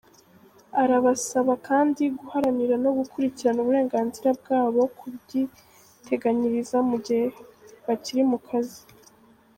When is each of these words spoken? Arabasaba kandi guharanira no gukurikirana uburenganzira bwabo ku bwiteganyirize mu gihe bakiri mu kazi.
Arabasaba 0.81 1.53
kandi 1.67 2.03
guharanira 2.19 2.75
no 2.83 2.91
gukurikirana 2.97 3.59
uburenganzira 3.61 4.29
bwabo 4.39 4.81
ku 4.97 5.05
bwiteganyirize 5.15 6.77
mu 6.89 6.97
gihe 7.05 7.25
bakiri 7.85 8.23
mu 8.31 8.37
kazi. 8.47 8.81